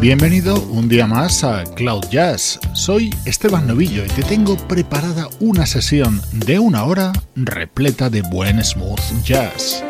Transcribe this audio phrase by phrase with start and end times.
[0.00, 2.60] Bienvenido un día más a Cloud Jazz.
[2.74, 8.62] Soy Esteban Novillo y te tengo preparada una sesión de una hora repleta de buen
[8.62, 9.85] smooth jazz.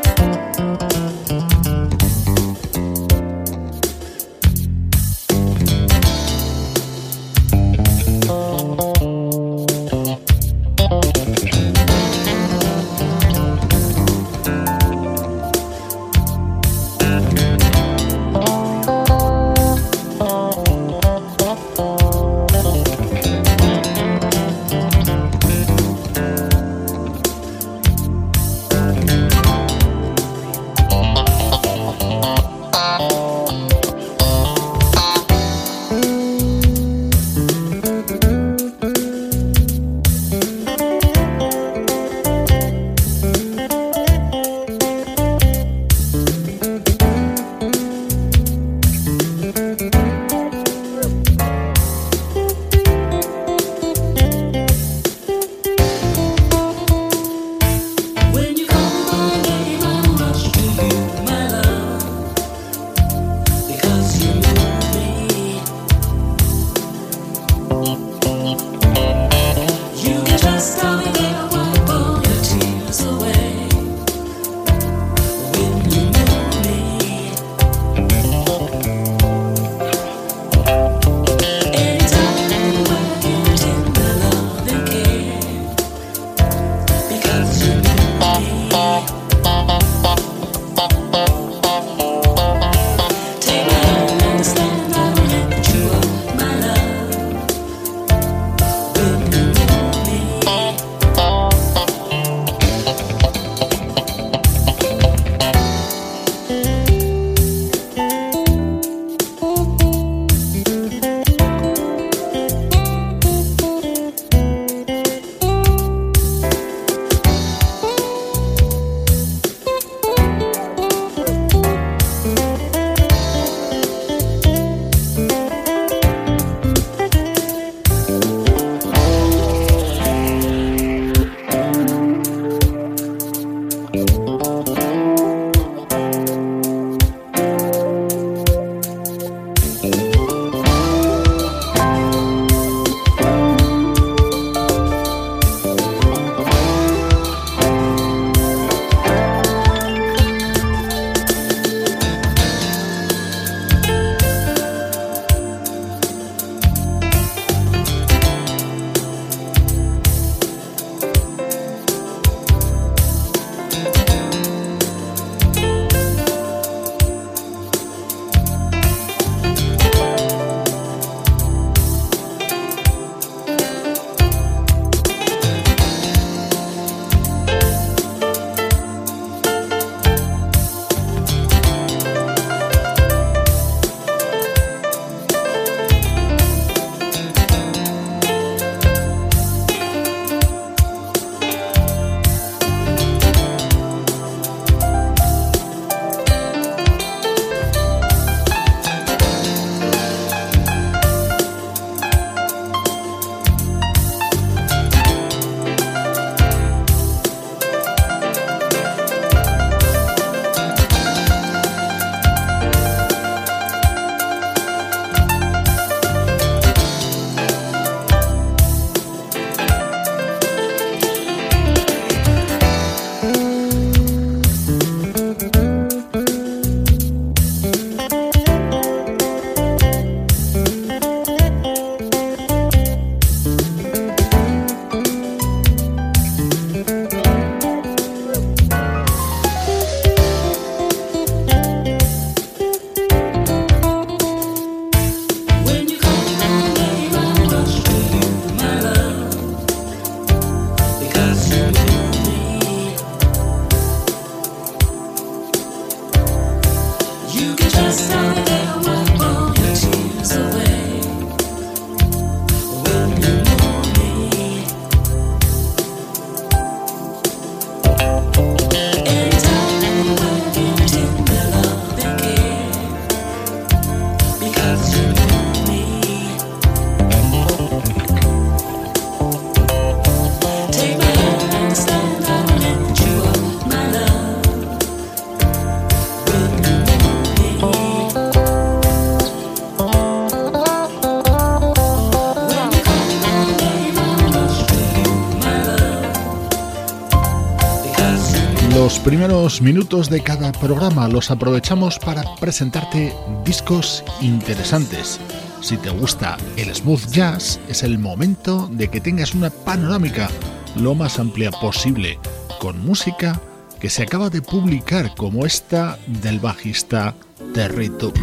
[299.56, 303.14] Primeros minutos de cada programa los aprovechamos para presentarte
[303.44, 305.20] discos interesantes.
[305.60, 310.28] Si te gusta el smooth jazz, es el momento de que tengas una panorámica
[310.74, 312.18] lo más amplia posible,
[312.58, 313.40] con música
[313.80, 317.14] que se acaba de publicar como esta del bajista
[317.54, 318.16] Terry Tuck.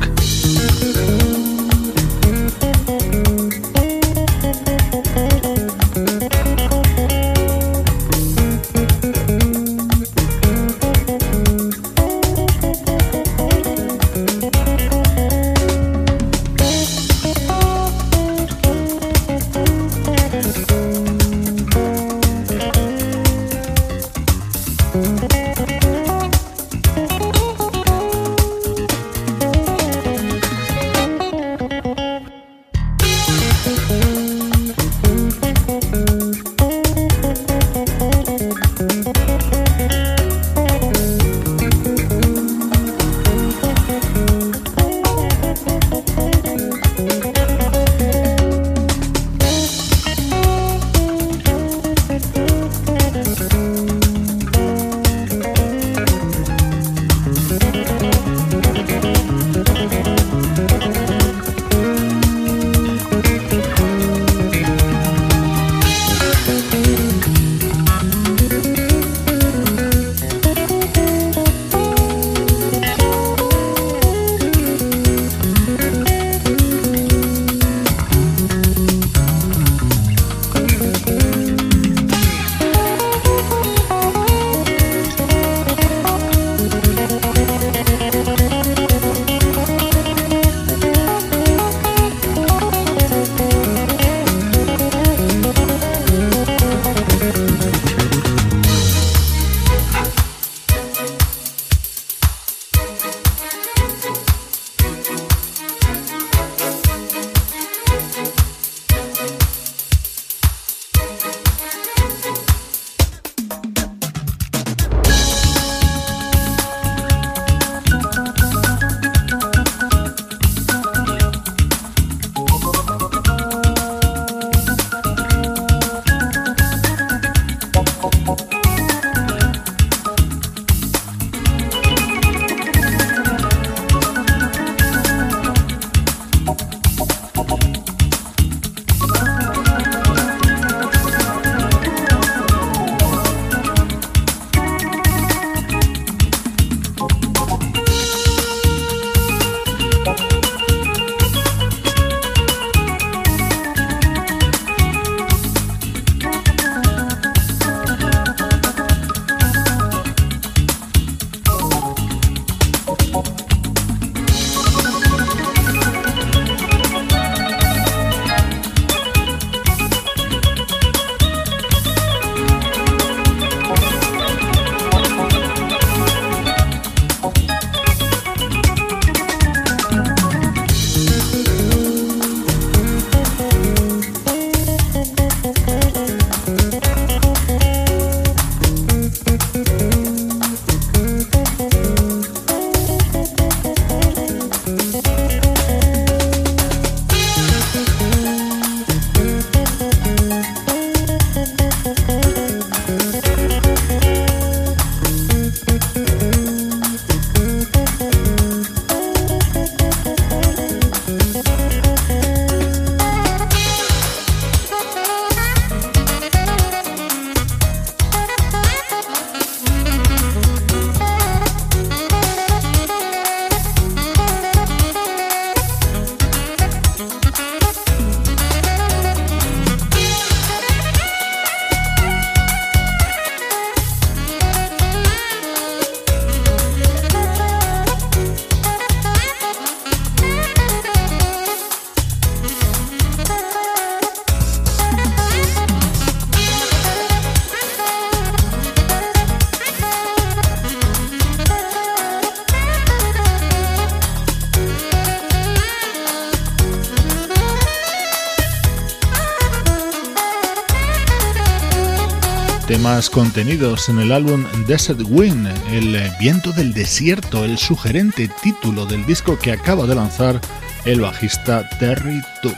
[263.01, 269.39] Contenidos en el álbum Desert Wind, el viento del desierto, el sugerente título del disco
[269.39, 270.39] que acaba de lanzar
[270.85, 272.53] el bajista Terry Tuck.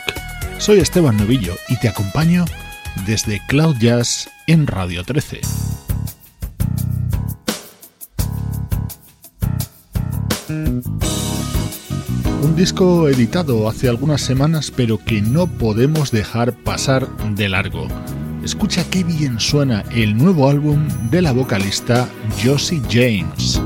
[0.58, 2.44] Soy Esteban Novillo y te acompaño
[3.06, 5.40] desde Cloud Jazz en Radio 13.
[12.44, 17.88] Un disco editado hace algunas semanas pero que no podemos dejar pasar de largo.
[18.46, 22.08] Escucha qué bien suena el nuevo álbum de la vocalista
[22.44, 23.60] Josie James.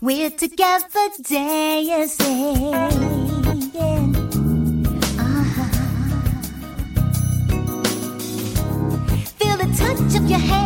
[0.00, 2.74] We're together dancing.
[5.18, 5.68] Uh-huh.
[9.38, 10.65] Feel the touch of your hand.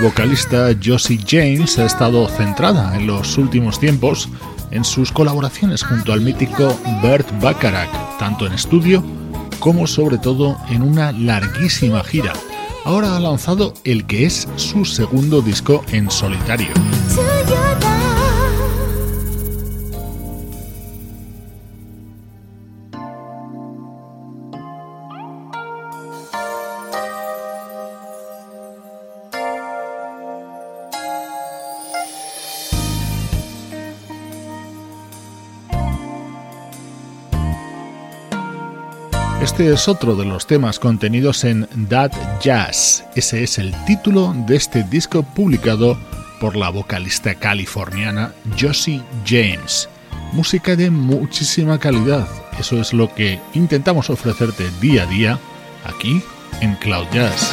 [0.00, 4.28] Vocalista Josie James ha estado centrada en los últimos tiempos
[4.70, 9.04] en sus colaboraciones junto al mítico Bert Bacharach, tanto en estudio
[9.58, 12.32] como sobre todo en una larguísima gira.
[12.84, 16.70] Ahora ha lanzado el que es su segundo disco en solitario.
[39.60, 43.04] Este es otro de los temas contenidos en That Jazz.
[43.14, 45.98] Ese es el título de este disco publicado
[46.40, 49.86] por la vocalista californiana Josie James.
[50.32, 52.26] Música de muchísima calidad.
[52.58, 55.38] Eso es lo que intentamos ofrecerte día a día
[55.84, 56.22] aquí
[56.62, 57.50] en Cloud Jazz.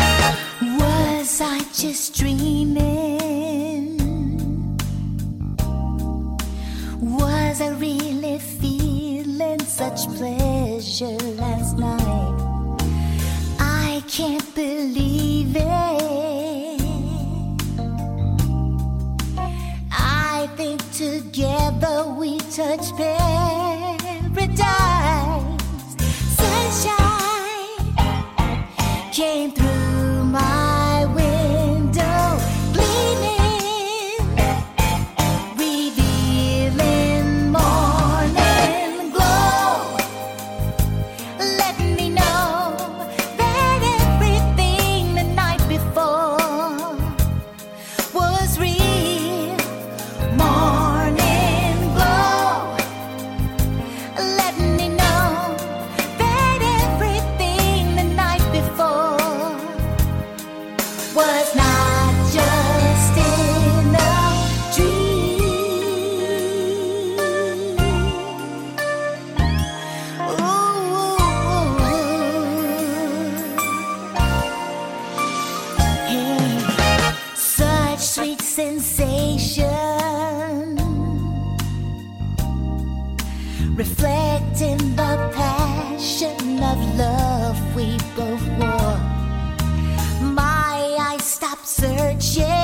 [78.58, 79.78] sensation
[83.76, 88.98] reflecting the passion of love we both wore.
[90.34, 92.57] My eyes stopped searching.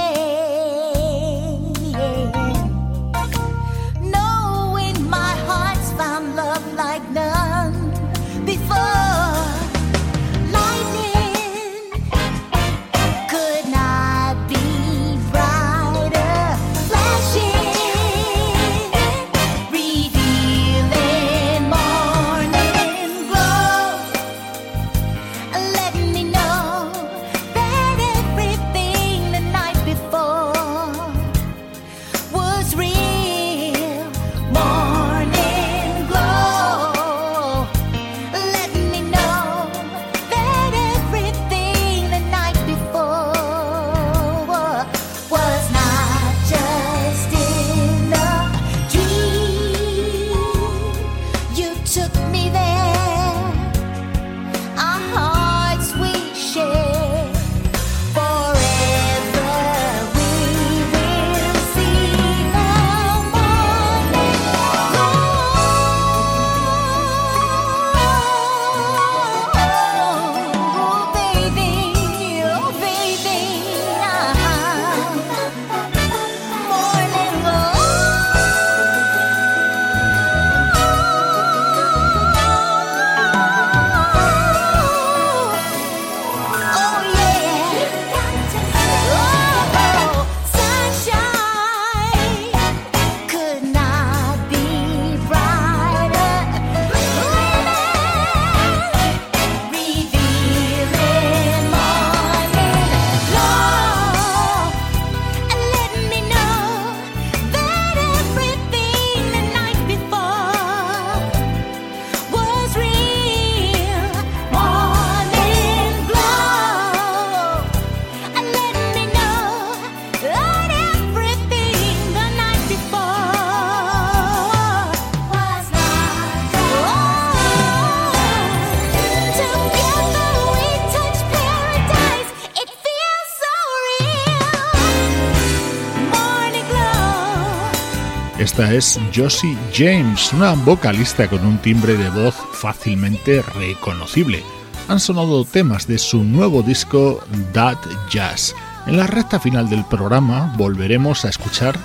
[138.72, 144.44] Es Josie James, una vocalista con un timbre de voz fácilmente reconocible.
[144.88, 147.78] Han sonado temas de su nuevo disco That
[148.10, 148.56] Jazz.
[148.88, 151.78] En la recta final del programa volveremos a escuchar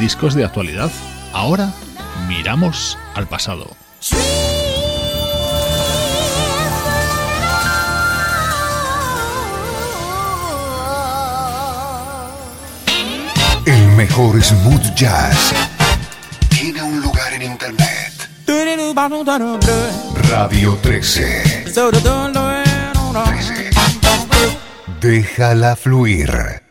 [0.00, 0.90] discos de actualidad.
[1.32, 1.72] Ahora
[2.28, 3.76] miramos al pasado.
[13.66, 15.52] El mejor smooth jazz
[16.72, 18.28] tiene un lugar en internet.
[20.30, 21.62] Radio 13.
[23.24, 23.70] 13.
[25.00, 26.65] Déjala fluir.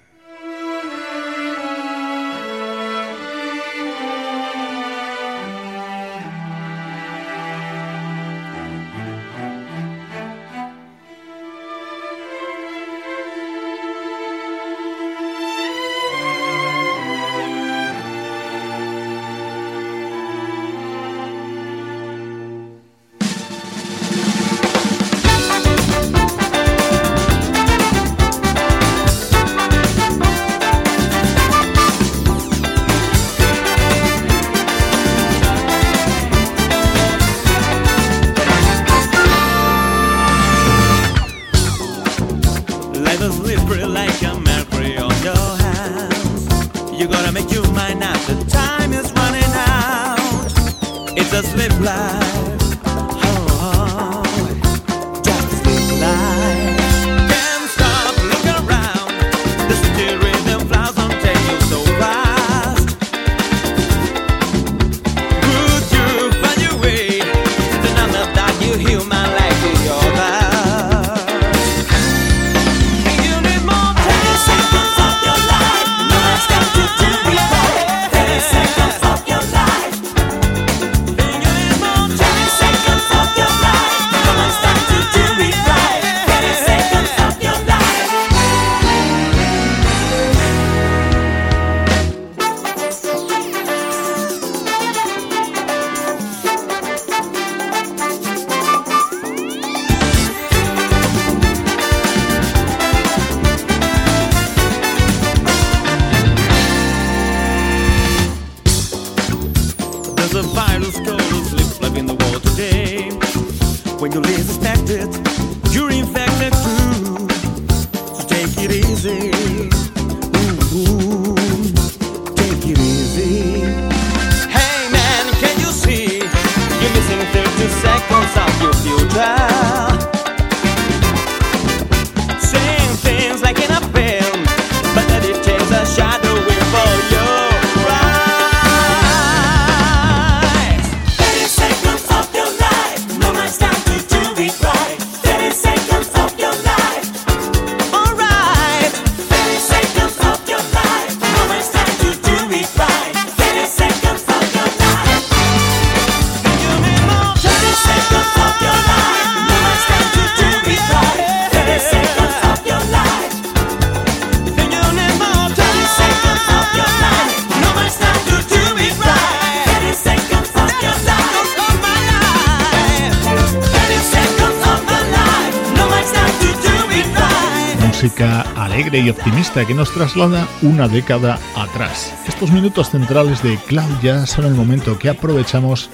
[178.94, 182.14] Y optimista que nos traslada una década atrás.
[182.28, 185.90] Estos minutos centrales de Cloud Jazz son el momento que aprovechamos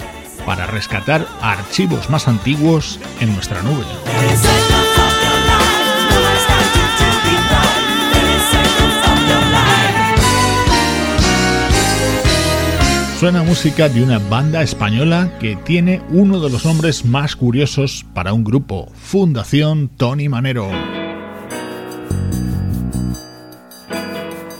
[0.45, 3.85] para rescatar archivos más antiguos en nuestra nube.
[13.19, 18.33] Suena música de una banda española que tiene uno de los nombres más curiosos para
[18.33, 21.00] un grupo, Fundación Tony Manero.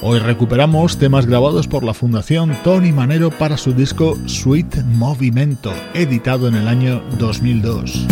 [0.03, 6.47] Hoy recuperamos temas grabados por la Fundación Tony Manero para su disco Sweet Movimento, editado
[6.47, 8.07] en el año 2002.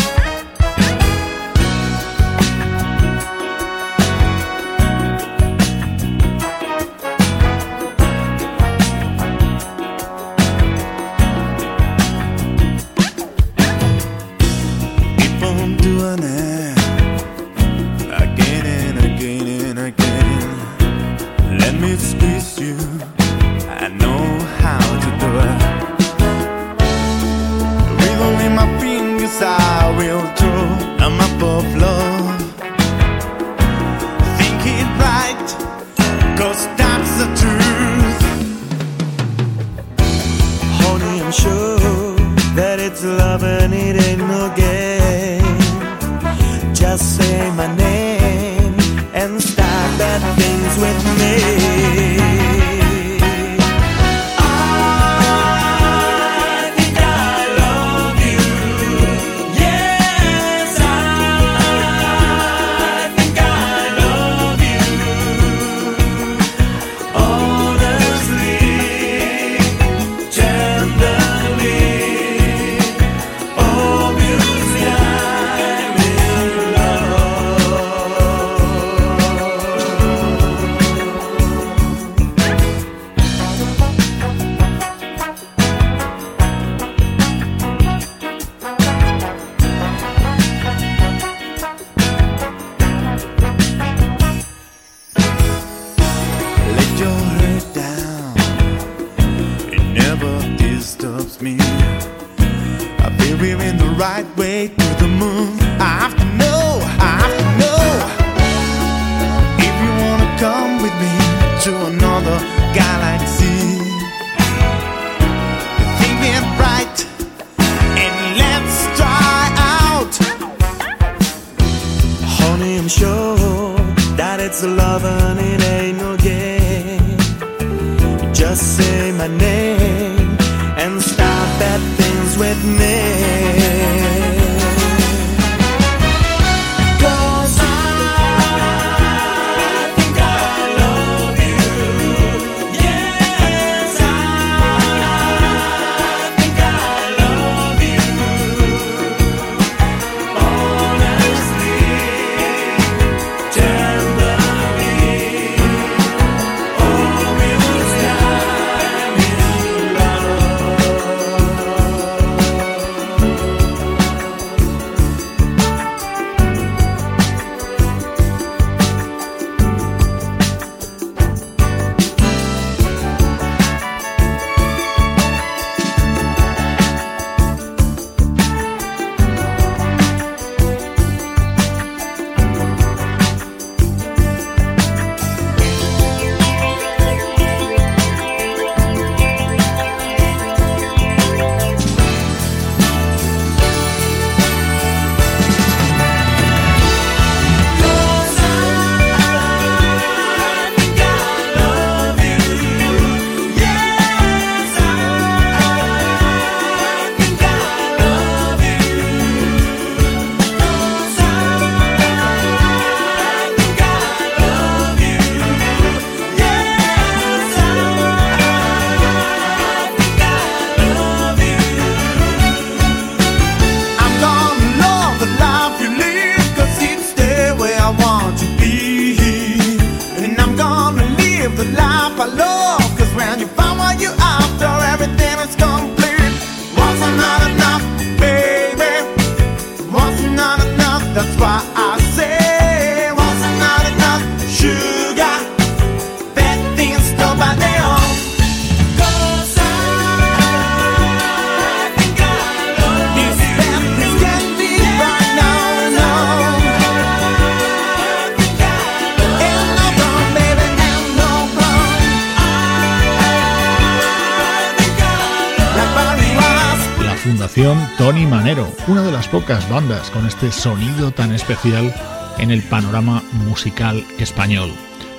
[267.97, 271.93] Tony Manero, una de las pocas bandas con este sonido tan especial
[272.37, 274.71] en el panorama musical español.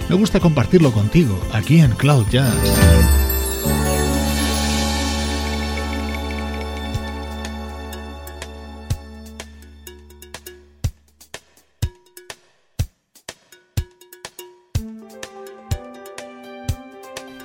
[0.08, 2.54] Me gusta compartirlo contigo aquí en Cloud Jazz.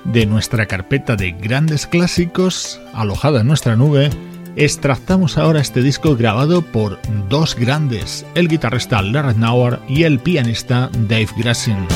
[0.04, 4.10] De nuestra carpeta de grandes clásicos, alojada en nuestra nube,
[4.56, 10.90] extractamos ahora este disco grabado por dos grandes, el guitarrista Larry Nauer y el pianista
[10.92, 11.86] Dave Grassin.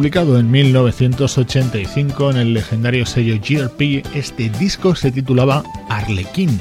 [0.00, 6.58] Publicado en 1985 en el legendario sello GRP, este disco se titulaba Arlequín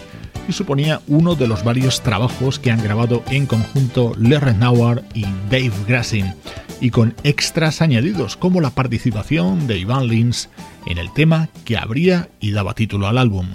[0.49, 5.23] y suponía uno de los varios trabajos que han grabado en conjunto Larry Nauer y
[5.49, 6.33] Dave Grassin,
[6.81, 10.49] y con extras añadidos como la participación de Ivan Lins
[10.85, 13.47] en el tema que abría y daba título al álbum.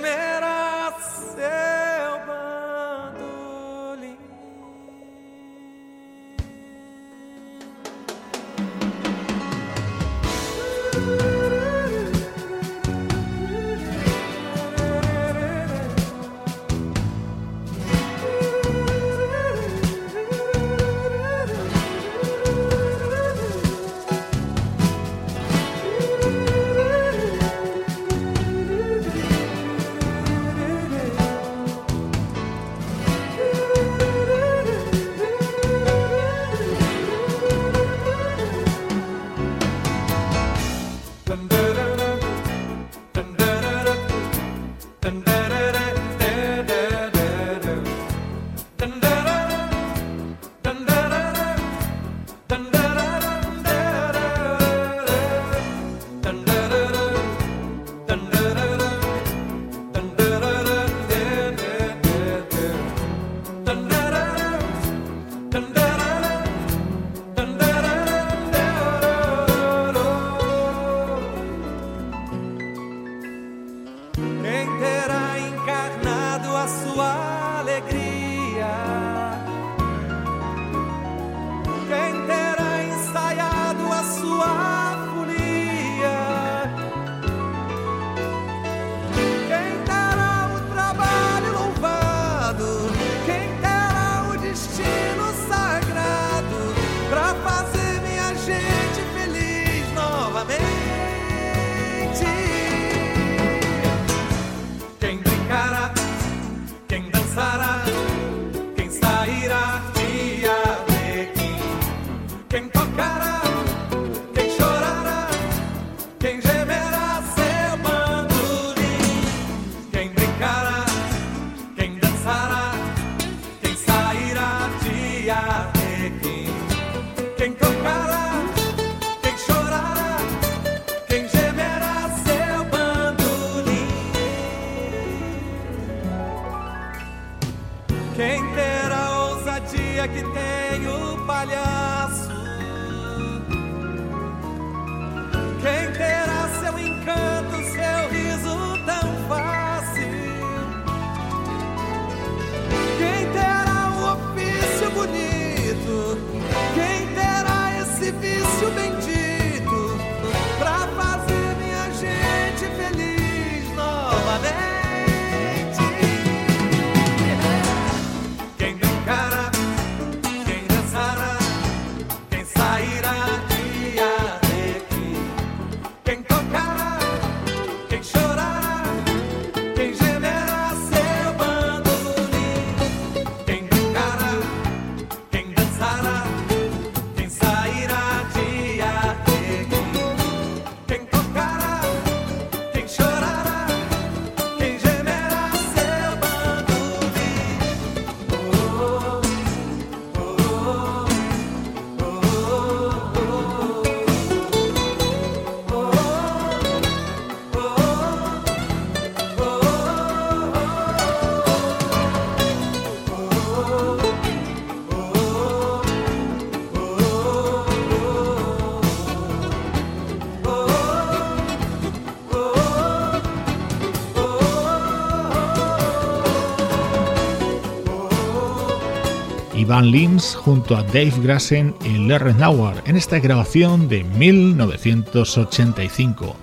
[229.66, 236.36] Van Lins junto a Dave Grassen y Larry Nauer en esta grabación de 1985.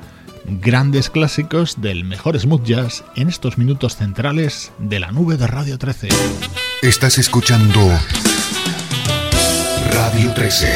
[0.60, 5.78] Grandes clásicos del mejor smooth jazz en estos minutos centrales de la nube de Radio
[5.78, 6.08] 13.
[6.82, 7.80] Estás escuchando
[9.92, 10.74] Radio 13.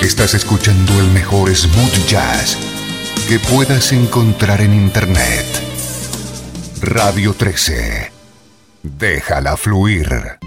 [0.00, 2.56] Estás escuchando el mejor smooth jazz
[3.28, 5.44] que puedas encontrar en Internet.
[6.80, 8.15] Radio 13.
[8.86, 10.38] Déjala fluir.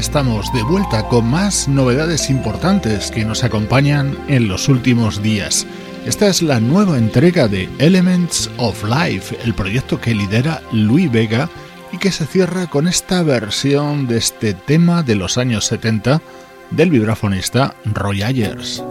[0.00, 5.66] Estamos de vuelta con más novedades importantes que nos acompañan en los últimos días.
[6.06, 11.50] Esta es la nueva entrega de Elements of Life, el proyecto que lidera Louis Vega
[11.92, 16.22] y que se cierra con esta versión de este tema de los años 70
[16.70, 18.82] del vibrafonista Roy Ayers.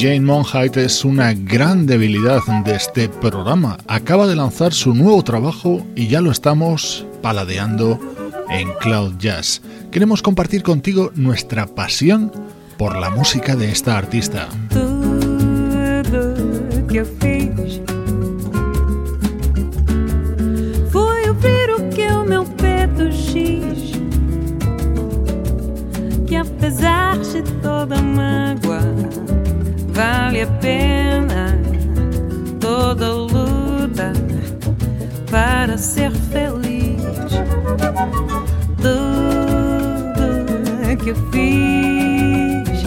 [0.00, 3.76] Jane Monheit es una gran debilidad de este programa.
[3.86, 8.00] Acaba de lanzar su nuevo trabajo y ya lo estamos paladeando
[8.48, 9.60] en Cloud Jazz.
[9.90, 12.32] Queremos compartir contigo nuestra pasión
[12.78, 14.48] por la música de esta artista.
[30.42, 31.58] A pena
[32.58, 34.12] toda luta
[35.30, 37.00] para ser feliz.
[38.80, 39.10] Tudo
[41.02, 42.82] que eu fiz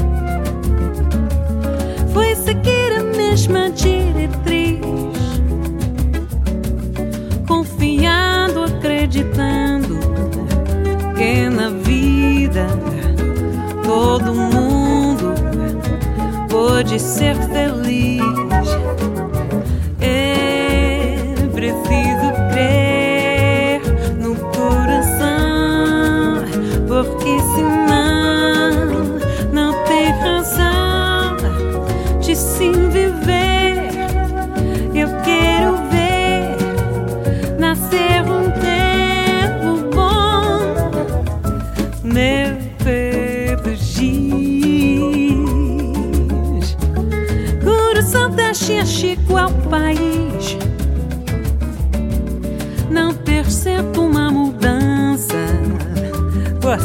[2.12, 4.82] foi seguir a mesma diretriz,
[7.48, 10.00] confiando, acreditando
[11.16, 12.68] que na vida
[13.84, 14.53] todo mundo
[16.84, 17.73] pode ser feliz.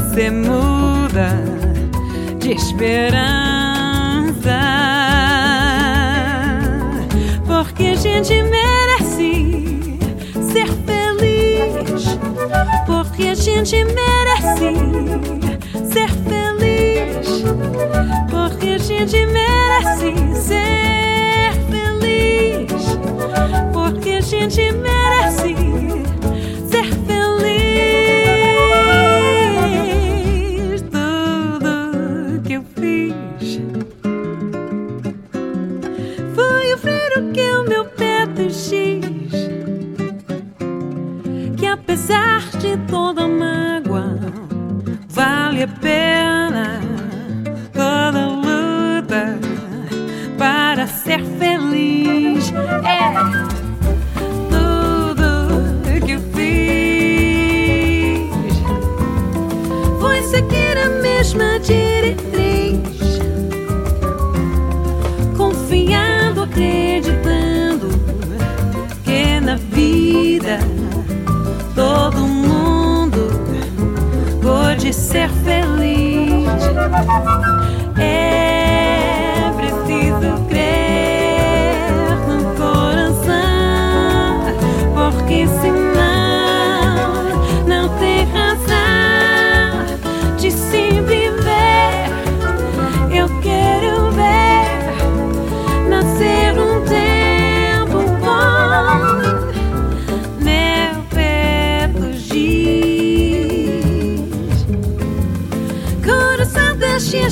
[0.08, 1.28] Você muda
[2.38, 3.28] de esperança.
[7.46, 9.98] Porque a gente merece
[10.50, 12.18] ser feliz.
[12.86, 14.74] Porque a gente merece
[15.92, 17.42] ser feliz.
[18.30, 22.98] Porque a gente merece ser feliz.
[23.72, 24.97] Porque a gente merece
[33.38, 33.62] longe.
[36.34, 39.00] Foi o freiro que o meu pé te
[41.56, 44.18] que apesar de toda mágoa
[45.08, 46.80] vale a pena
[47.72, 49.38] toda luta
[50.36, 52.52] para ser feliz.
[52.84, 53.58] É.
[60.30, 62.27] Seguir a mesma direção.
[74.88, 76.48] Pode ser feliz.
[78.00, 78.57] É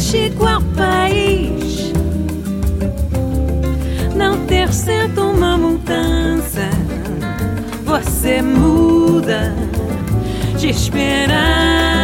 [0.09, 1.93] Chico ao país.
[4.15, 6.71] Não ter certo uma mudança
[7.85, 9.53] Você muda
[10.57, 11.96] de esperança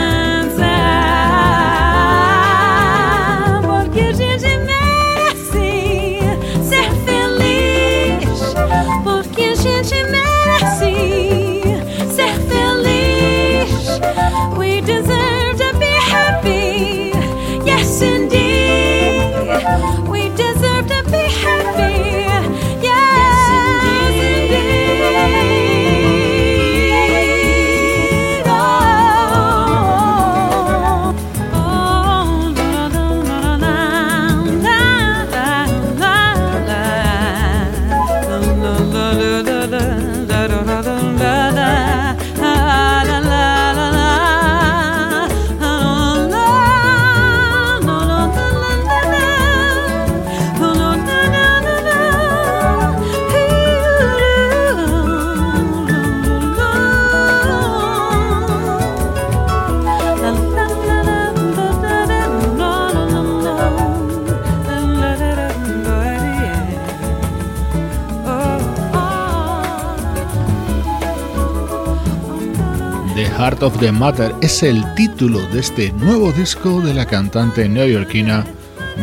[73.62, 78.44] Of the Matter es el título de este nuevo disco de la cantante neoyorquina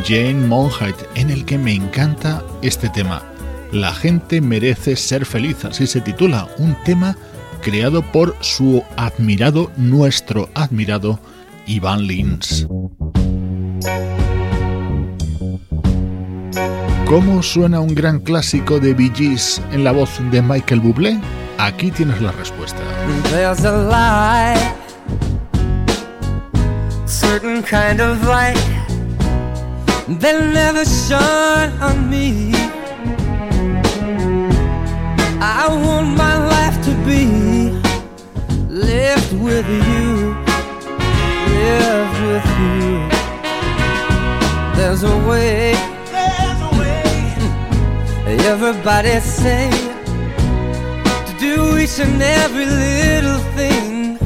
[0.05, 3.23] Jane Monheit, en el que me encanta este tema.
[3.71, 7.15] La gente merece ser feliz, así se titula, un tema
[7.61, 11.21] creado por su admirado, nuestro admirado
[11.65, 12.67] Ivan Lins.
[17.05, 19.11] ¿Cómo suena un gran clásico de Bee
[19.71, 21.17] en la voz de Michael Bublé?
[21.57, 22.78] Aquí tienes la respuesta.
[23.31, 24.75] There's a light,
[27.07, 28.55] certain kind of light
[30.21, 32.53] that never shone on me.
[35.41, 37.25] I want my life to be
[38.69, 40.35] lived with you,
[41.63, 43.09] lived with you.
[44.75, 45.73] There's a way,
[46.11, 47.03] there's a way.
[48.45, 49.78] Everybody say
[51.81, 54.17] each and every little thing.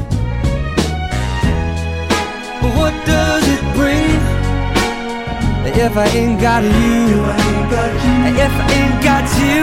[2.60, 4.10] But what does it bring
[5.86, 6.70] if I ain't got you?
[8.46, 9.60] If I ain't got you,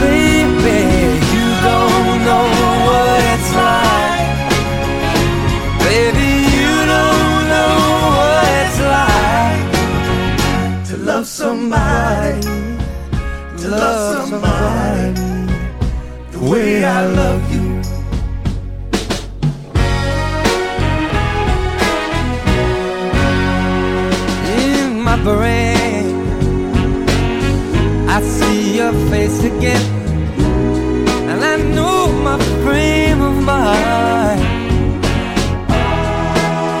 [0.00, 0.80] baby,
[1.34, 2.46] you don't know
[2.86, 4.22] what it's like.
[5.88, 7.76] Baby, you don't know
[8.18, 9.68] what it's like
[10.88, 12.40] to love somebody,
[13.58, 15.23] to love somebody
[16.50, 17.64] way I love you.
[24.58, 26.04] In my brain,
[28.08, 29.86] I see your face again,
[31.30, 34.40] and I know my frame of mind.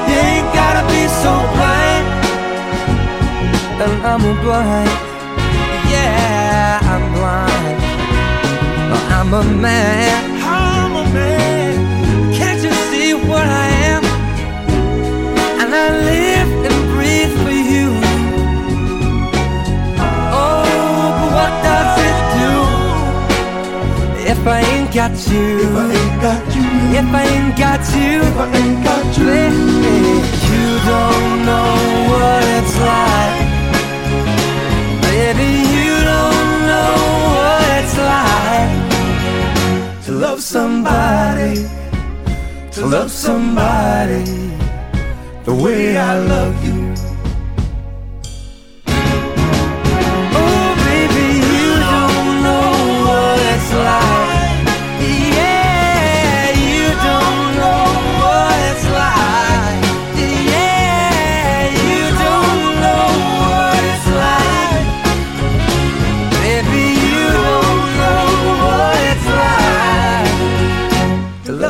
[0.08, 2.06] You ain't gotta be so blind,
[3.82, 5.03] and I'm blind.
[9.24, 10.42] I'm a man.
[10.42, 12.34] I'm a man.
[12.34, 14.04] Can't you see what I am?
[15.60, 17.88] And I live and breathe for you.
[20.28, 22.52] Oh, but what does it do
[24.30, 25.46] if I ain't got you?
[25.64, 26.68] If I ain't got you.
[27.00, 28.20] If I ain't got you.
[28.28, 29.24] If I ain't got you.
[30.52, 31.72] You don't know
[32.12, 33.40] what it's like.
[35.00, 36.92] Baby, you don't know
[37.34, 38.73] what it's like
[40.14, 41.66] love somebody,
[42.72, 44.24] to love somebody
[45.44, 46.73] the way I love you.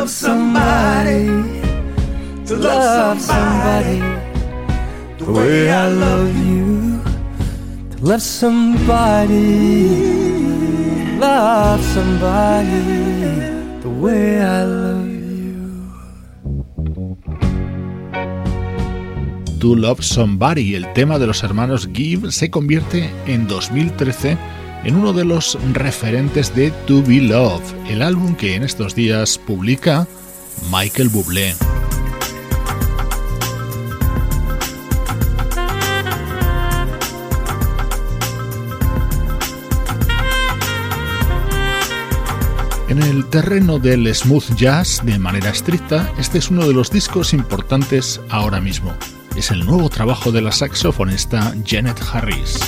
[0.05, 1.27] Love somebody,
[2.45, 4.01] to love somebody.
[5.19, 7.01] the way I love you,
[7.91, 9.89] to love somebody,
[11.19, 12.83] love somebody.
[13.81, 15.25] The way I love you.
[19.61, 24.37] To Love Somebody, el tema de los hermanos Give, se convierte en 2013
[24.85, 29.39] en uno de los referentes de To Be Love, el álbum que en estos días
[29.39, 30.07] publica
[30.71, 31.55] Michael Bublé.
[42.89, 47.33] En el terreno del smooth jazz, de manera estricta, este es uno de los discos
[47.33, 48.95] importantes ahora mismo.
[49.35, 52.61] Es el nuevo trabajo de la saxofonista Janet Harris.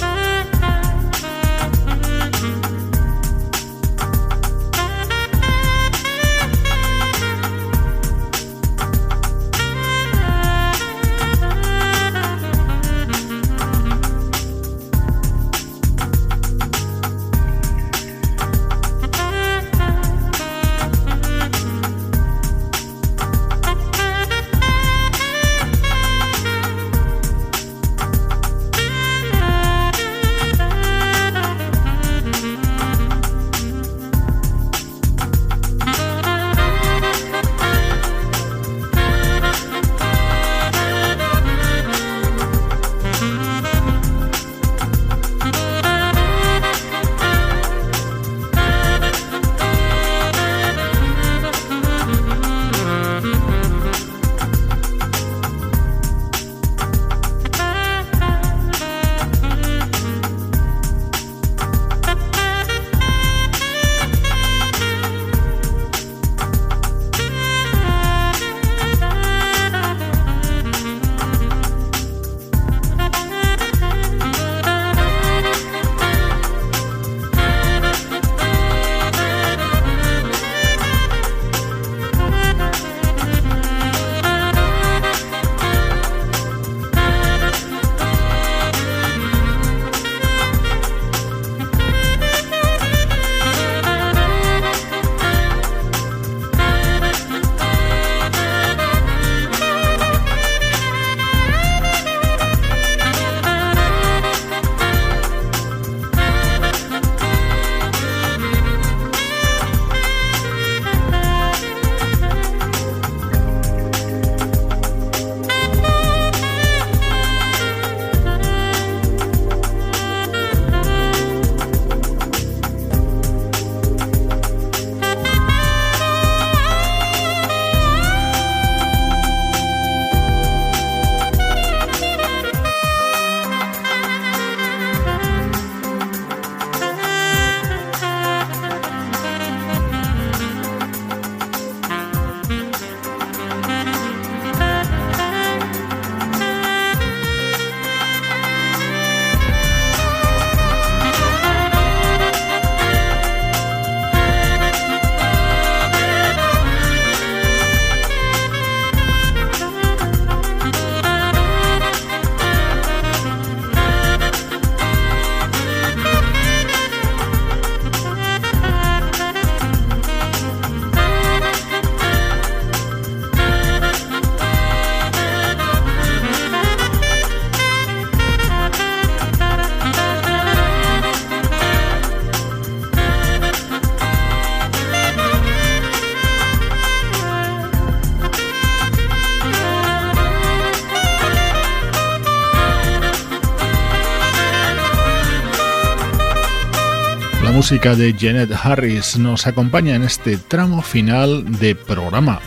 [197.67, 202.39] música de Janet Harris nos acompaña en este tramo final de programa.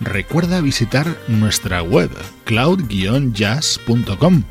[0.00, 2.10] Recuerda visitar nuestra web
[2.44, 4.42] cloud-jazz.com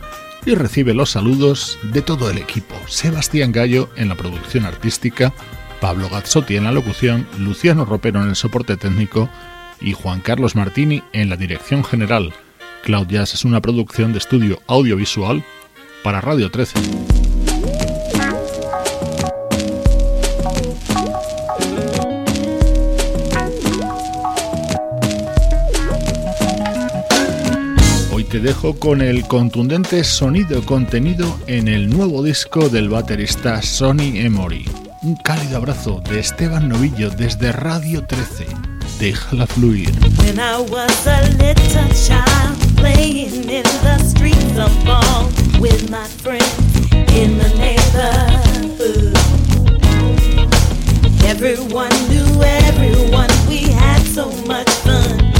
[0.47, 2.73] y recibe los saludos de todo el equipo.
[2.87, 5.31] Sebastián Gallo en la producción artística,
[5.79, 9.29] Pablo Gazzotti en la locución, Luciano Ropero en el soporte técnico
[9.79, 12.33] y Juan Carlos Martini en la dirección general.
[12.83, 15.45] Cloud Jazz es una producción de estudio audiovisual
[16.01, 17.44] para Radio 13.
[28.35, 34.65] te dejo con el contundente sonido contenido en el nuevo disco del baterista Sonny Emory.
[35.03, 38.45] Un cálido abrazo de Esteban Novillo desde Radio 13.
[38.99, 39.89] Déjala fluir.
[40.17, 45.29] When I was a little child, playing in the streets of ball
[45.61, 46.43] with my friends
[47.15, 49.15] in the neighborhood.
[51.25, 55.34] Everyone knew everyone, we had so much fun.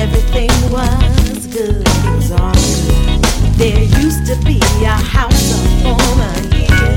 [0.00, 1.82] everything was good.
[1.86, 3.22] It was all good.
[3.56, 6.94] There used to be a house up on a hill.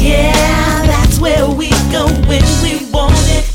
[0.00, 3.51] Yeah, that's where we go when we want it.